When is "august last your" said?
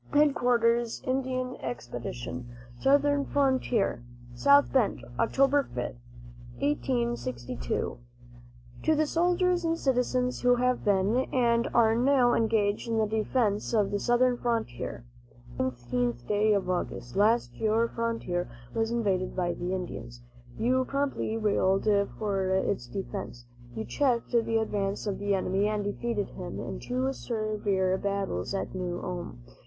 16.67-17.87